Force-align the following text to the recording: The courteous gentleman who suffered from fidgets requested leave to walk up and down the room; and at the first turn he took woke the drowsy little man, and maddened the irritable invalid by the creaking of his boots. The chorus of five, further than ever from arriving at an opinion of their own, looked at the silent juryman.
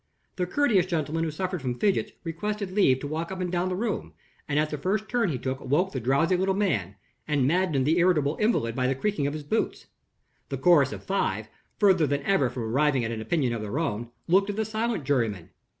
The 0.37 0.47
courteous 0.47 0.87
gentleman 0.87 1.23
who 1.23 1.29
suffered 1.29 1.61
from 1.61 1.77
fidgets 1.77 2.11
requested 2.23 2.71
leave 2.71 2.99
to 3.01 3.07
walk 3.07 3.31
up 3.31 3.39
and 3.39 3.51
down 3.51 3.69
the 3.69 3.75
room; 3.75 4.13
and 4.49 4.57
at 4.57 4.71
the 4.71 4.77
first 4.79 5.07
turn 5.07 5.29
he 5.29 5.37
took 5.37 5.61
woke 5.61 5.91
the 5.91 5.99
drowsy 5.99 6.35
little 6.35 6.55
man, 6.55 6.95
and 7.27 7.45
maddened 7.47 7.85
the 7.85 7.99
irritable 7.99 8.35
invalid 8.37 8.75
by 8.75 8.87
the 8.87 8.95
creaking 8.95 9.27
of 9.27 9.33
his 9.35 9.43
boots. 9.43 9.85
The 10.49 10.57
chorus 10.57 10.91
of 10.91 11.03
five, 11.03 11.49
further 11.77 12.07
than 12.07 12.23
ever 12.23 12.49
from 12.49 12.63
arriving 12.63 13.05
at 13.05 13.11
an 13.11 13.21
opinion 13.21 13.53
of 13.53 13.61
their 13.61 13.77
own, 13.77 14.09
looked 14.27 14.49
at 14.49 14.55
the 14.55 14.65
silent 14.65 15.03
juryman. 15.03 15.51